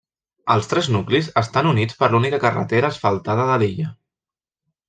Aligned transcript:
Els 0.53 0.69
tres 0.71 0.87
nuclis 0.95 1.29
estan 1.43 1.69
units 1.73 1.99
per 2.01 2.09
l'única 2.15 2.41
carretera 2.47 2.93
asfaltada 2.95 3.49
de 3.51 3.63
l'illa. 3.65 3.93